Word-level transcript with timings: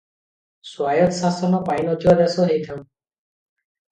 ସ୍ୱାୟତ୍ତଶାସନ 0.67 1.59
ପାଇ 1.69 1.85
ନଥିବା 1.89 2.15
ଦେଶ 2.21 2.45
ହୋଇଥାଉ। 2.47 2.79